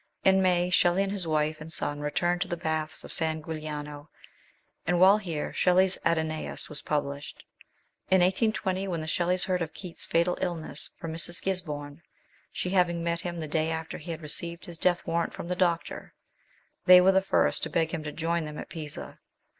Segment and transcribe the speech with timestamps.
[0.23, 4.09] In May, Shelley and his wife and son returned to the baths of San Giuliano,
[4.87, 7.43] and while here' Shelley's Adonais was published.
[8.09, 11.39] In 1820, when the Shelleys heard of Keats's fatal illness from Mrs.
[11.39, 12.01] Gisborne,
[12.51, 15.55] she having met him the day after he had received his death warrant from the
[15.55, 16.15] doctor,
[16.87, 18.69] they were the GODWIN AND" VALPERGA." 151 first to beg him to join them at
[18.69, 19.19] Pisa.